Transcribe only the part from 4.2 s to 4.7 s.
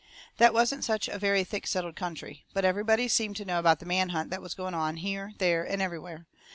that was